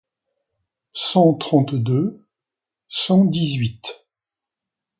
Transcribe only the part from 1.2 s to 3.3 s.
trente-deux cent